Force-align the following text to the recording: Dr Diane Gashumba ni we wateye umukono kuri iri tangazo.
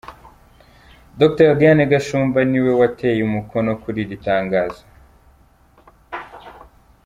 Dr 1.19 1.49
Diane 1.59 1.83
Gashumba 1.91 2.39
ni 2.49 2.59
we 2.65 2.71
wateye 2.79 3.21
umukono 3.29 3.71
kuri 3.81 3.97
iri 4.05 4.17
tangazo. 4.27 4.83